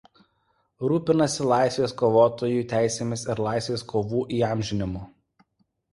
[0.91, 5.05] Rūpinasi laisvės kovotojų teisėmis ir laisvės kovų įamžinimu.